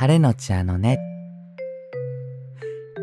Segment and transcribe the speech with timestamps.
[0.00, 0.98] 晴れのちあのね。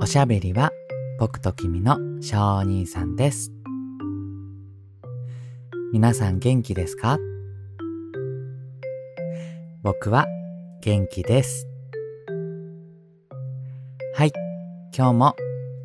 [0.00, 0.72] おしゃべりは
[1.20, 3.52] 僕と君の小兄さんです。
[5.92, 7.16] 皆さん元気ですか？
[9.84, 10.26] 僕は
[10.82, 11.68] 元気です。
[14.16, 14.32] はい、
[14.92, 15.36] 今日も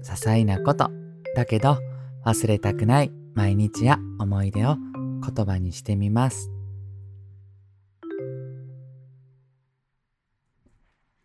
[0.01, 0.89] 些細なこと
[1.35, 1.77] だけど
[2.25, 4.77] 忘れたくない毎日や思い出を
[5.21, 6.49] 言葉にしてみます。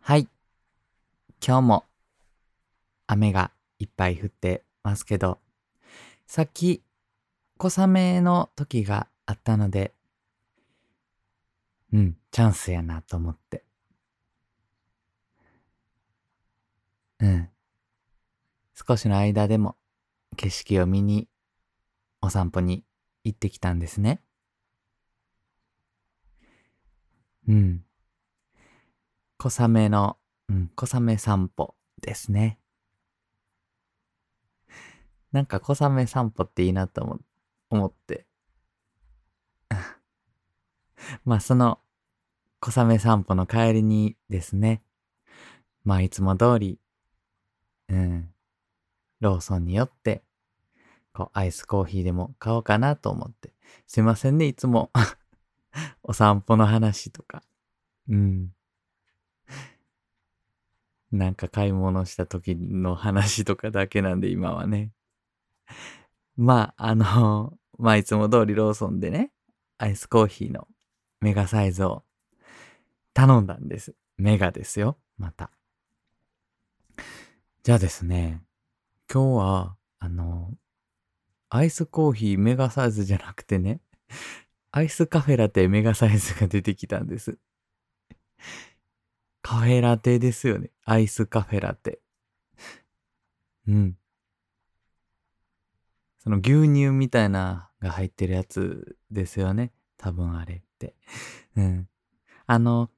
[0.03, 0.27] はい。
[1.45, 1.85] 今日も
[3.05, 5.37] 雨がいっぱい降ってますけど、
[6.25, 6.81] さっき
[7.59, 9.93] 小雨の時があったので、
[11.93, 13.63] うん、チャンスやなと思って。
[17.19, 17.49] うん。
[18.73, 19.75] 少しの間でも
[20.35, 21.27] 景色を見に
[22.21, 22.83] お散歩に
[23.23, 24.23] 行ってきたんですね。
[27.47, 27.83] うん。
[29.41, 30.17] 小雨の、
[30.49, 32.59] うん、小雨散歩ですね。
[35.33, 37.19] なんか小雨散歩っていいなと思
[37.71, 38.27] 思って。
[41.25, 41.81] まあその
[42.59, 44.83] 小雨散歩の帰りにですね、
[45.83, 46.79] まあいつも通り、
[47.89, 48.31] うん、
[49.21, 50.23] ローソンに寄って、
[51.13, 53.55] こうアイスコーヒーでも買おうかなと思って。
[53.87, 54.91] すいませんね、いつも
[56.03, 57.41] お散歩の話とか。
[58.07, 58.53] うん。
[61.11, 64.91] なんか買い物した時の話とかだけなんで今はね。
[66.37, 69.31] まあ、あの、 まあいつも通りローソンでね、
[69.77, 70.67] アイスコーヒーの
[71.19, 72.03] メガサイズを
[73.13, 73.95] 頼んだんです。
[74.17, 75.51] メガですよ、また。
[77.63, 78.41] じゃあですね、
[79.11, 80.53] 今日は、あの、
[81.49, 83.81] アイスコーヒーメガサイズじゃなくてね、
[84.71, 87.37] アイスカフェラテメガサイズが出てきたんです。
[89.41, 90.71] カフェラテですよね。
[90.85, 91.99] アイスカフェラテ。
[93.67, 93.97] うん。
[96.19, 99.71] その牛乳みたいなが入ってるやつですよね。
[99.97, 100.95] 多分あれって。
[101.55, 101.87] うん。
[102.45, 102.89] あの、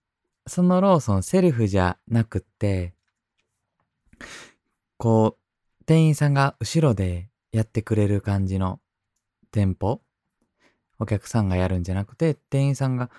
[0.46, 2.94] そのローソンセルフじゃなくって、
[4.98, 8.80] こう、店員さんが後ろでやってくれる感じの
[9.52, 10.02] 店舗
[11.00, 13.10] お客さんがやるんじゃなくて、店員さんが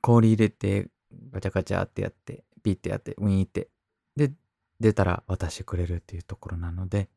[0.00, 0.88] 氷入れて
[1.30, 3.68] ガチャガチャってやってピッてやって、ウィーって。
[4.16, 4.32] で、
[4.80, 7.08] 出たら渡してくれるっていうところなので、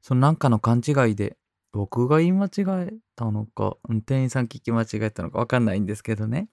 [0.00, 1.36] そのなんかの勘違いで、
[1.72, 2.50] 僕が言い間違
[2.88, 3.76] えたのか、
[4.06, 6.48] 店員さん聞き間違えたのかわかんないんですけどね。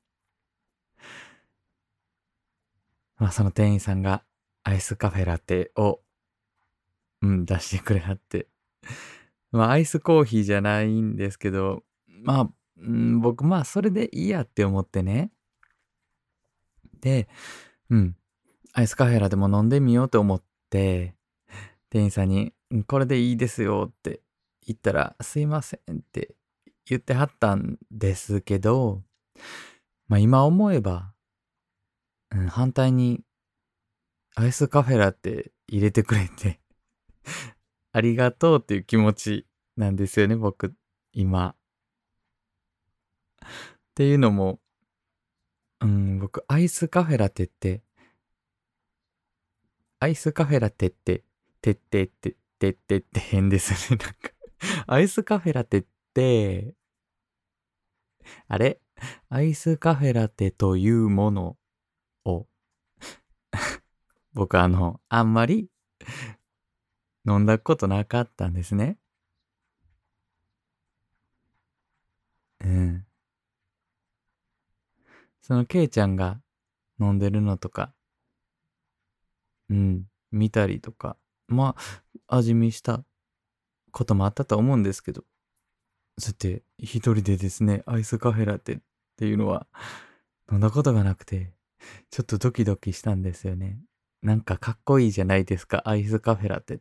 [3.17, 4.23] まあその店員さんが
[4.63, 6.01] アイスカフェラテを、
[7.21, 8.47] うん、出してくれはって。
[9.51, 15.31] まあアイスコーヒーじゃないんですけど、まあ、うん、僕まあそれでいいやって思ってね。
[17.03, 17.27] で、
[17.89, 18.15] うん。
[18.71, 21.15] アイスカフェラでも飲んでみようと思って、
[21.89, 22.53] 店員さんに、
[22.87, 24.21] これでいいですよって
[24.65, 26.33] 言ったら、すいませんって
[26.85, 29.03] 言ってはったんですけど、
[30.07, 31.13] まあ今思えば、
[32.31, 33.21] うん、反対に
[34.35, 36.59] アイスカフェラって入れてくれて
[37.91, 40.73] ありがとうっていう気持ちなんですよね、僕、
[41.11, 41.55] 今。
[43.41, 43.45] っ
[43.93, 44.59] ていうのも、
[45.83, 47.83] うん、僕、アイスカフェラテって、
[49.99, 51.23] アイスカフェラテって、
[51.61, 53.97] てってって、てってって変ですね。
[54.03, 54.15] なんか
[54.87, 56.73] アイスカフェラテって、
[58.47, 58.79] あれ？
[59.29, 61.57] アイスカフェラテというもの
[62.23, 62.47] を
[64.33, 65.69] 僕あの、あんまり
[67.27, 68.97] 飲んだことなかったんですね。
[72.61, 73.05] うん。
[75.43, 76.39] そのケイちゃんが
[76.99, 77.93] 飲んでるのとか、
[79.69, 81.17] うん、見たりとか、
[81.49, 81.75] ま
[82.27, 83.03] あ、味見した
[83.91, 85.25] こともあったと思うんですけど、
[86.17, 88.77] そうやって一人でですね、アイスカフェラテっ
[89.17, 89.67] ていうのは
[90.49, 91.51] 飲んだことがなくて、
[92.09, 93.79] ちょっとドキドキしたんですよね。
[94.21, 96.79] なんかかっこいいじゃないですか、アイスカフェラテ。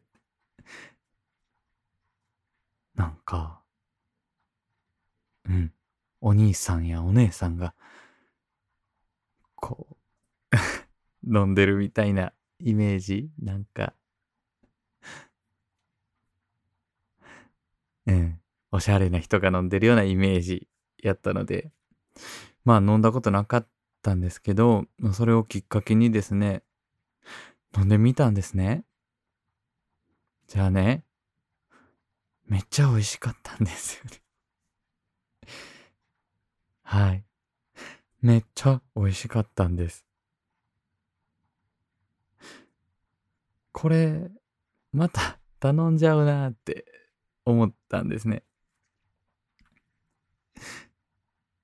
[2.95, 3.61] なんか、
[5.49, 5.73] うん、
[6.21, 7.75] お兄さんやお姉さんが
[9.63, 9.87] こ
[10.53, 10.57] う
[11.25, 13.31] 飲んでるみたいなイメージ？
[13.41, 13.95] なんか。
[18.05, 18.41] うん、
[18.73, 20.67] おしゃれな人が飲んでるようなイメージ
[21.01, 21.71] やったので、
[22.65, 23.69] まあ飲んだことなかっ
[24.03, 26.65] たんですけど、それをきっかけにですね、
[27.77, 28.85] 飲んでみたんですね。
[30.49, 31.05] じゃあね、
[32.47, 34.21] めっちゃ美味しかったんですよね。
[36.83, 37.25] はい。
[38.23, 40.07] めっちゃ美味しかったんです。
[43.73, 44.31] これ、
[44.93, 46.85] また頼んじゃうなって
[47.45, 48.45] 思ったんですね。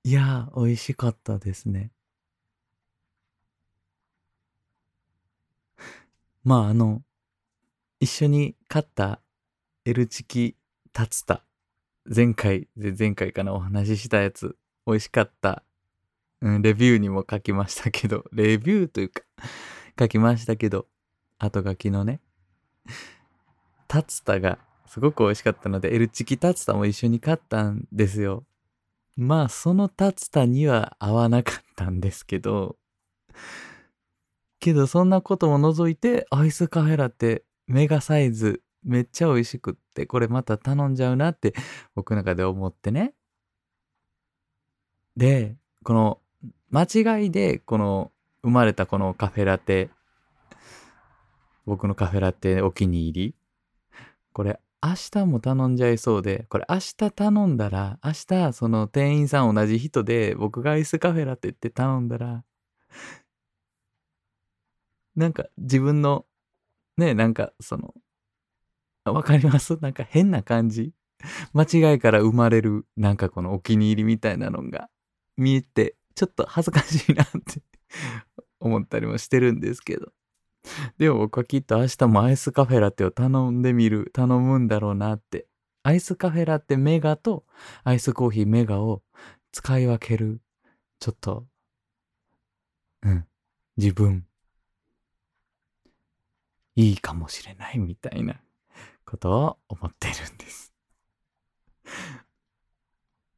[0.03, 1.91] いやー、美味しかったですね。
[6.43, 7.03] まあ、あの、
[8.01, 9.21] 一緒に買った
[9.85, 10.57] L チキ
[10.91, 11.45] タツタ。
[12.13, 15.63] 前回、で前回かなお話ししたやつ、美味しかった。
[16.41, 19.23] うん、レビューにも書きましたけど、 レビューというか、
[19.97, 20.87] 書きましたけど、
[21.37, 22.21] 後書きのね、
[23.87, 28.45] タツタがすごく美味しかったので、エルチキタツタも一緒に買ったんですよ。
[29.15, 32.77] まあ、そのタツタには合わなかったんですけど、
[34.59, 41.53] けどそんなことも除いて、アイスカフェラテメガサイズめっちゃ美味しくって、これまた頼んじゃうなって
[41.95, 43.13] 僕の中で思ってね。
[45.17, 46.21] で、この
[46.71, 48.11] 間違いでこの
[48.43, 49.89] 生まれたこのカフェラテ、
[51.65, 53.35] 僕のカフェラテお気に入り。
[54.31, 62.45] これ明日も頼んじゃいそうで、これ明日頼んだら、明日その店員さん同じ人で僕がアイスカフェラテって頼んだら、
[65.15, 66.25] なんか自分の、
[66.95, 67.93] ね、なんかその、
[69.03, 69.77] わかります？
[69.81, 70.93] なんか変な感じ
[71.53, 74.89] 間違いから生まれるなんかこのお気に入りみたいなのが
[75.35, 77.61] 見えて、ちょっと恥ずかしいなって
[78.59, 80.11] 思ったりもしてるんですけど。
[80.97, 85.47] でも僕はきっと明日もアイスカフェラテを頼んでみる、頼むんだろうなって。
[85.81, 87.45] アイスカフェラテメガと
[87.85, 89.01] アイスコーヒーメガを
[89.53, 90.41] 使い分ける、
[90.99, 91.47] ちょっと、
[93.03, 93.25] うん、
[93.77, 94.27] 自分、
[96.75, 98.41] いいかもしれないみたいな
[99.05, 100.73] ことを思ってるんです。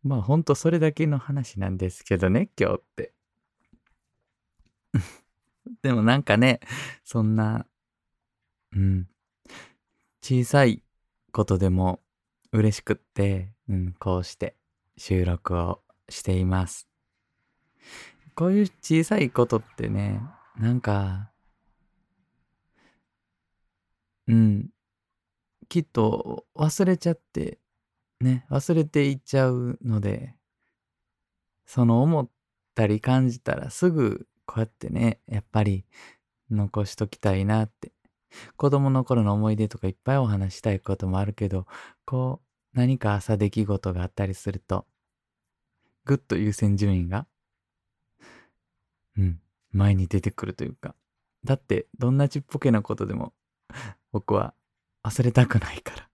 [0.03, 3.13] まあほんとそれだけの話なんですけどね、今日って。
[5.81, 6.59] でもなんかね、
[7.03, 7.65] そんな、
[8.73, 9.07] うん、
[10.21, 10.83] 小さい
[11.31, 11.99] ことでも
[12.51, 14.55] 嬉しくって、うん、こうして
[14.97, 16.87] 収録をしています。
[18.35, 20.21] こういう小さいことってね、
[20.57, 21.31] なんか、
[24.27, 24.69] うん、
[25.69, 27.60] きっと忘れちゃって、
[28.21, 30.35] ね、忘れていっちゃうので、
[31.65, 32.29] その思っ
[32.75, 35.85] たり感じたらすぐこうやってね、やっぱり
[36.49, 37.91] 残しときたいなって。
[38.55, 41.65] 子供の頃の思い出とかいっぱいお話したいこともあるけど、
[42.05, 42.41] こ
[42.73, 44.85] う何か朝出来事があったりすると、
[46.05, 47.27] ぐっと優先順位が、
[49.17, 49.39] うん、
[49.71, 50.95] 前に出てくるというか。
[51.43, 53.33] だって、どんなちっぽけなことでも、
[54.11, 54.53] 僕は
[55.03, 56.10] 忘れたくないから。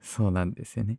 [0.00, 0.98] そうなんですよね。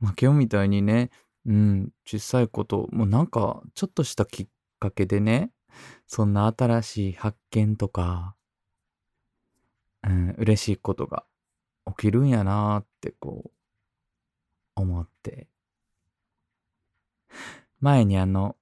[0.00, 1.10] まあ今日みたいにね、
[1.46, 4.48] うん、小さいこと、もうなんかちょっとしたきっ
[4.78, 5.50] かけでね、
[6.06, 8.36] そんな新しい発見とか、
[10.02, 11.24] うん、嬉しいことが
[11.86, 13.50] 起きるんやなーってこう、
[14.76, 15.48] 思って。
[17.80, 18.56] 前にあの、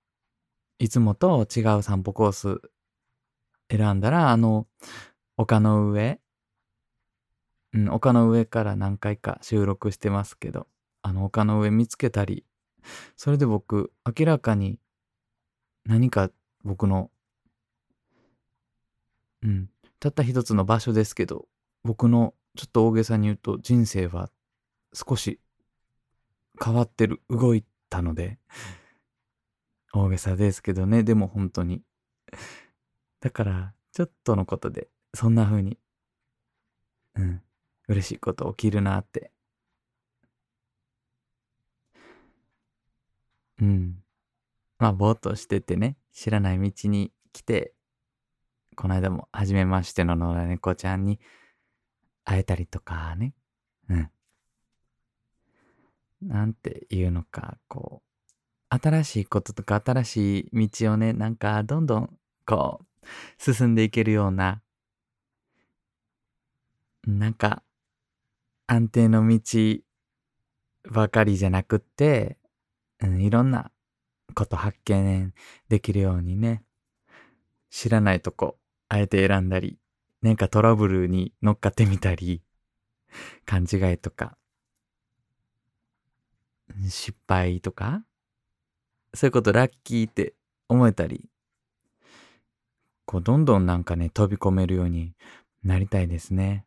[0.79, 2.61] いつもと違う散歩コース
[3.70, 4.67] 選んだら、あの、
[5.37, 6.20] 丘の上、
[7.75, 10.67] うん、丘の上から何回か収録してますけど、
[11.03, 12.44] あの丘の上見つけたり、
[13.17, 14.79] それで僕、明らかに
[15.85, 16.31] 何か
[16.65, 17.11] 僕の、
[19.43, 19.70] うん、
[20.01, 21.46] たった一つの場所ですけど、
[21.85, 24.31] 僕のちょっと大げさに言うと人生は
[24.93, 25.41] 少し
[26.63, 28.39] 変わってる、動いたので、
[29.93, 31.82] 大げさですけどね、でも本当に。
[33.20, 35.79] だから、ちょっとのことで、そんな風に、
[37.15, 37.43] うん、
[37.93, 39.31] 嬉しいこと起きるなって。
[43.61, 44.03] うん。
[44.79, 47.75] まあ、ぼーっとしててね、知らない道に来て、
[48.77, 51.20] この間も初めましての野良猫ちゃんに
[52.25, 53.34] 会えたりとかね。
[53.89, 54.11] うん。
[56.22, 58.03] なんていうのか、こ
[58.70, 63.06] う、新しいこととか新しい道をね、なんかどんどんこう、
[63.39, 64.63] 進んでいけるような、
[67.06, 67.63] なんか、
[68.67, 69.81] 安定の道
[70.91, 72.39] ばかりじゃなくって、
[73.01, 73.71] うん、いろんな
[74.35, 75.35] こと発見
[75.69, 76.65] できるようにね、
[77.71, 79.79] 知らないとこ、あえて選んだり、
[80.23, 82.43] なんかトラブルに乗っかってみたり、
[83.45, 84.37] 勘違いとか、
[86.89, 88.05] 失敗とか、
[89.15, 90.35] そういうことラッキーって
[90.69, 91.29] 思えたり、
[93.05, 95.15] こうどんどんなんかね、飛び込めるように
[95.65, 96.65] なりたいですね。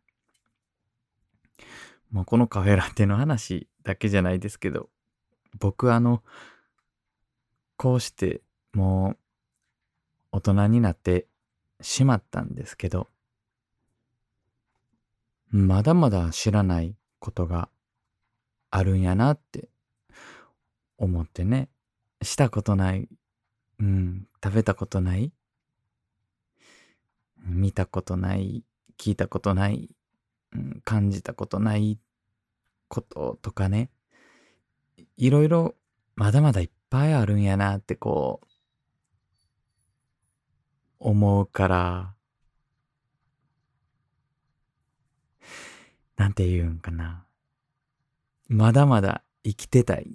[2.15, 4.87] まあ、このカフェラテの話だけじゃないですけど、
[5.59, 6.23] 僕あの、
[7.75, 8.41] こうして
[8.71, 9.17] も
[10.31, 11.27] う大人になって
[11.81, 13.09] しまったんですけど、
[15.49, 17.67] まだまだ知らないことが
[18.71, 19.67] あるんやなって
[20.97, 21.67] 思ってね、
[22.21, 23.09] したことない、
[23.81, 25.33] うん、食べたことない、
[27.45, 28.63] 見たことない、
[28.97, 29.89] 聞いたことない、
[30.53, 32.04] うん、感じたことないっ
[32.87, 33.89] こととかね、
[35.17, 35.75] いろいろ
[36.15, 38.47] まだまだいっぱいあるんやなってこう、
[40.99, 42.15] 思うから、
[46.15, 47.25] なんて言うんかな。
[48.47, 50.11] まだまだ生きてたい。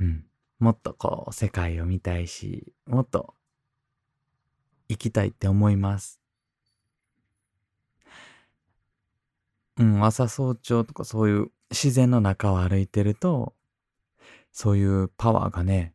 [0.00, 0.26] うん。
[0.58, 3.34] もっとこう、世界を見たいし、もっと
[4.88, 6.19] 生きたいって思います。
[9.80, 13.54] うん、朝早朝とかそういう自然の中を歩いてると、
[14.52, 15.94] そういうパワーがね、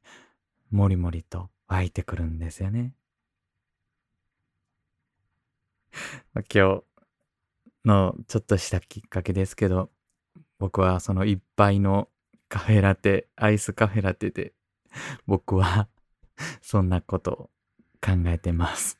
[0.71, 2.93] もりもりと湧いてくるんですよね。
[6.33, 6.83] 今日
[7.85, 9.91] のちょっとしたきっかけですけど、
[10.57, 12.09] 僕はその一杯の
[12.49, 14.53] カフェラテ、アイスカフェラテで、
[15.27, 15.87] 僕は
[16.63, 17.49] そんなことを
[18.01, 18.99] 考えてます。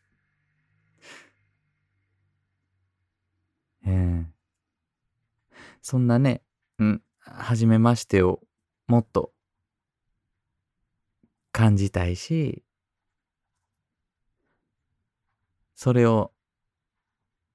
[3.88, 4.35] えー、
[5.88, 6.42] そんなね、
[6.80, 8.40] うん、はじめましてを
[8.88, 9.32] もっと
[11.52, 12.64] 感じたいし、
[15.76, 16.32] それを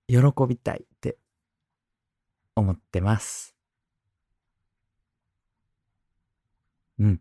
[0.06, 0.18] 喜
[0.48, 1.18] びたいって
[2.54, 3.56] 思ってます。
[7.00, 7.20] うん。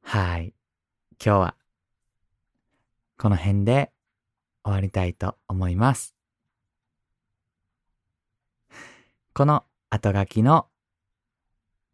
[0.00, 0.54] はい。
[1.22, 1.56] 今日は
[3.18, 3.92] この辺で
[4.64, 6.19] 終わりたいと思います。
[9.32, 10.66] この後書きの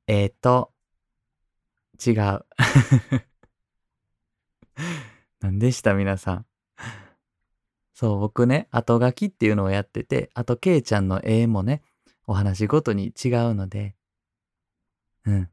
[0.06, 0.72] えーと、
[2.04, 2.46] 違う。
[5.40, 6.46] 何でした皆さん。
[7.92, 11.82] そう、僕ね、後書きっていうのをやってて、あと、ケイちゃんの絵もね、
[12.26, 13.96] お話ごとに違うので、
[15.24, 15.50] うん。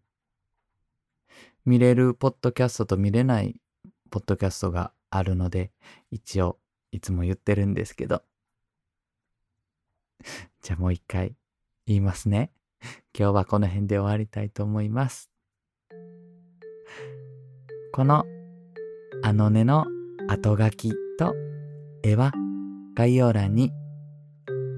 [1.65, 3.59] 見れるポッドキャストと見れない
[4.11, 5.71] ポッドキャストがあるので、
[6.11, 6.59] 一応、
[6.91, 8.23] いつも言ってるんですけど。
[10.61, 11.35] じゃあもう一回
[11.85, 12.51] 言いますね。
[13.17, 15.29] 今日はこの辺で終わりたいと思います。
[17.93, 18.25] この
[19.21, 19.85] あのねの
[20.27, 21.35] 後書きと
[22.03, 22.31] 絵は
[22.95, 23.71] 概要欄に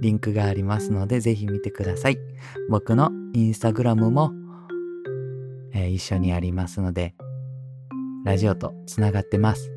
[0.02, 2.18] リンクがありますのでぜひ見てください。
[2.70, 4.32] 僕のインスタグラムも、
[5.74, 7.16] えー、一緒にありますので
[8.26, 9.72] ラジオとつながってます。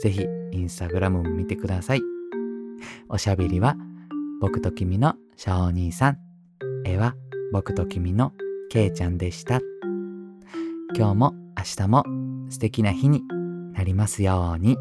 [0.00, 2.02] ぜひインスタグラムも見てください。
[3.08, 3.76] おしゃべりは
[4.40, 6.31] 僕と君のシャオ兄さん。
[6.84, 7.14] 絵は
[7.52, 8.32] 僕と君の
[8.70, 9.60] けいちゃんでした。
[10.96, 12.04] 今日も明日も
[12.50, 13.22] 素敵な日に
[13.72, 14.76] なりますように。